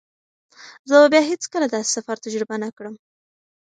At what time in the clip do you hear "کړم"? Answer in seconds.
2.77-2.95